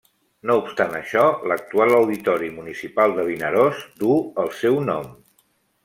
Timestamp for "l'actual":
1.51-1.93